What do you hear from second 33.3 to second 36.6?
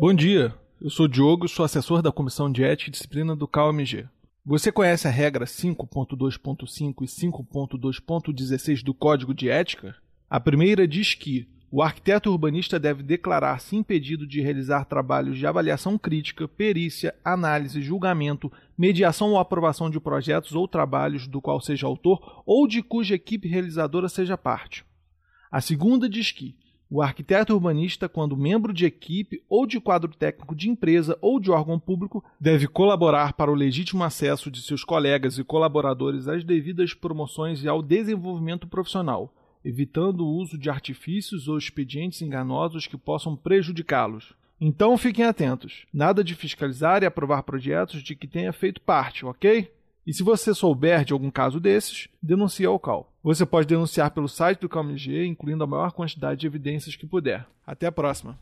para o legítimo acesso de seus colegas e colaboradores às